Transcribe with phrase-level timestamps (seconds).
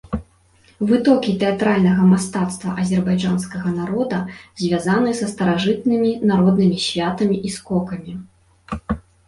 [0.91, 4.19] Вытокі тэатральнага мастацтва азербайджанскага народа
[4.61, 8.13] звязаны са старажытнымі народнымі святамі і скокамі.